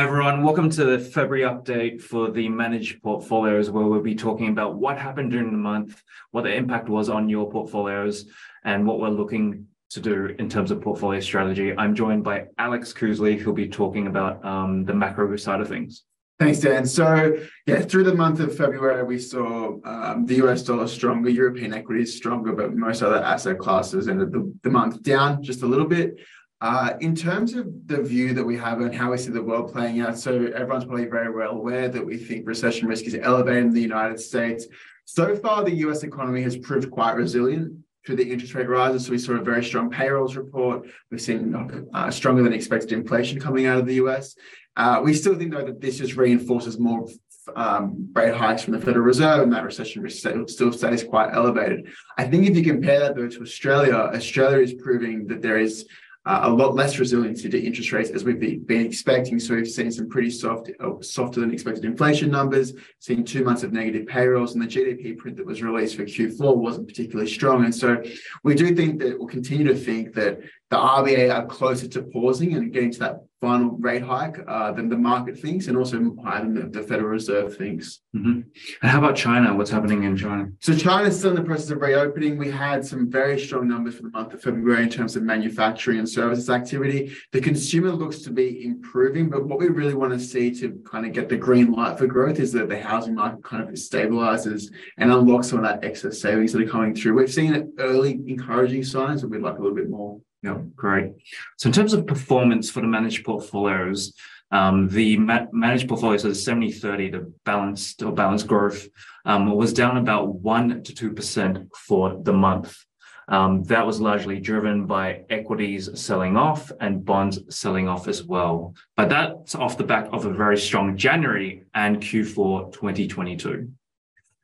[0.00, 0.42] Hi, everyone.
[0.42, 4.96] Welcome to the February update for the managed portfolios, where we'll be talking about what
[4.96, 8.24] happened during the month, what the impact was on your portfolios,
[8.64, 11.76] and what we're looking to do in terms of portfolio strategy.
[11.76, 16.04] I'm joined by Alex Cousley, who'll be talking about um, the macro side of things.
[16.38, 16.86] Thanks, Dan.
[16.86, 21.74] So yeah, through the month of February, we saw um, the US dollar stronger, European
[21.74, 24.32] equities stronger, but most other asset classes ended
[24.62, 26.16] the month down just a little bit.
[26.60, 29.72] Uh, in terms of the view that we have and how we see the world
[29.72, 33.64] playing out, so everyone's probably very well aware that we think recession risk is elevated
[33.64, 34.66] in the United States.
[35.06, 37.72] So far, the US economy has proved quite resilient
[38.04, 39.06] through the interest rate rises.
[39.06, 40.86] So we saw a very strong payrolls report.
[41.10, 44.36] We've seen uh, stronger than expected inflation coming out of the US.
[44.76, 47.08] Uh, we still think, though, that this just reinforces more
[47.56, 51.88] um, rate hikes from the Federal Reserve, and that recession risk still stays quite elevated.
[52.18, 55.86] I think if you compare that, though, to Australia, Australia is proving that there is
[56.26, 59.40] Uh, a lot less resiliency to interest rates as we've been expecting.
[59.40, 63.62] So we've seen some pretty soft, uh, softer than expected inflation numbers, seen two months
[63.62, 67.64] of negative payrolls, and the GDP print that was released for Q4 wasn't particularly strong.
[67.64, 68.02] And so
[68.44, 72.54] we do think that we'll continue to think that the RBA are closer to pausing
[72.54, 74.36] and getting to that final rate hike
[74.76, 78.00] than the market thinks, and also higher than the Federal Reserve thinks.
[78.14, 78.40] Mm-hmm.
[78.82, 79.54] And how about China?
[79.54, 80.48] What's happening in China?
[80.60, 82.36] So China is still in the process of reopening.
[82.36, 85.98] We had some very strong numbers for the month of February in terms of manufacturing
[85.98, 87.12] and services activity.
[87.32, 91.06] The consumer looks to be improving, but what we really want to see to kind
[91.06, 94.70] of get the green light for growth is that the housing market kind of stabilizes
[94.98, 97.14] and unlocks some of that excess savings that are coming through.
[97.14, 100.20] We've seen early encouraging signs, but we'd like a little bit more.
[100.42, 101.12] Yeah, great.
[101.58, 104.14] So in terms of performance for the managed portfolios,
[104.50, 108.88] um, the managed portfolios are 70/30, the balanced or balanced growth,
[109.24, 112.84] um, was down about 1% to 2% for the month.
[113.28, 118.74] Um, that was largely driven by equities selling off and bonds selling off as well.
[118.96, 123.70] But that's off the back of a very strong January and Q4 2022.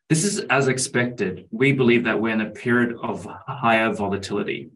[0.08, 1.48] This is as expected.
[1.50, 4.70] We believe that we're in a period of higher volatility.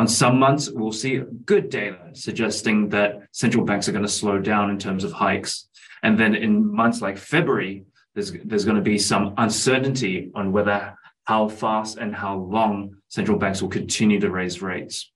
[0.00, 4.38] On some months, we'll see good data suggesting that central banks are going to slow
[4.38, 5.68] down in terms of hikes,
[6.02, 7.84] and then in months like February,
[8.14, 13.36] there's there's going to be some uncertainty on whether how fast and how long central
[13.38, 15.12] banks will continue to raise rates.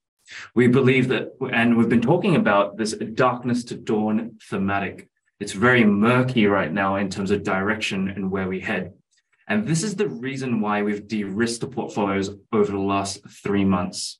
[0.53, 5.09] We believe that, and we've been talking about this darkness to dawn thematic.
[5.39, 8.93] It's very murky right now in terms of direction and where we head,
[9.47, 14.19] and this is the reason why we've de-risked the portfolios over the last three months.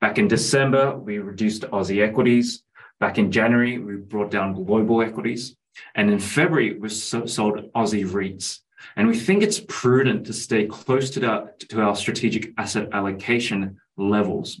[0.00, 2.62] Back in December, we reduced Aussie equities.
[3.00, 5.56] Back in January, we brought down global equities,
[5.94, 8.60] and in February, we sold Aussie REITs.
[8.96, 14.60] And we think it's prudent to stay close to our strategic asset allocation levels.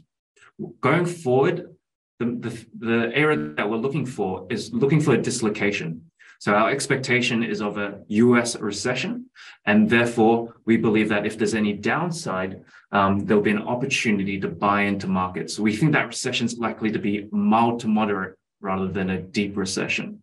[0.80, 1.74] Going forward,
[2.18, 6.10] the, the, the area that we're looking for is looking for a dislocation.
[6.42, 8.56] So our expectation is of a U.S.
[8.56, 9.26] recession,
[9.64, 14.48] and therefore, we believe that if there's any downside, um, there'll be an opportunity to
[14.48, 15.60] buy into markets.
[15.60, 19.56] We think that recession is likely to be mild to moderate rather than a deep
[19.56, 20.20] recession.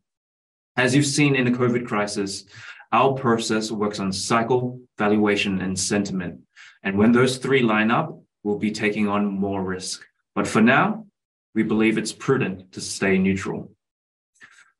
[0.75, 2.43] As you've seen in the COVID crisis,
[2.91, 6.41] our process works on cycle, valuation, and sentiment,
[6.83, 10.05] and when those three line up, we'll be taking on more risk.
[10.35, 11.05] But for now,
[11.55, 13.71] we believe it's prudent to stay neutral.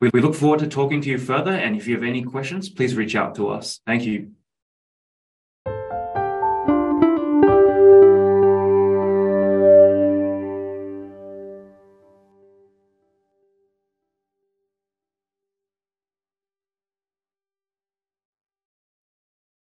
[0.01, 2.95] We look forward to talking to you further, and if you have any questions, please
[2.95, 3.81] reach out to us.
[3.85, 4.31] Thank you.